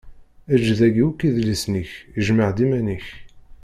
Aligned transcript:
Ejj 0.53 0.69
dagi 0.79 1.03
akk 1.09 1.19
idlisen-ik; 1.27 1.91
jmeɛ-d 2.25 2.57
iman-ik. 2.65 3.07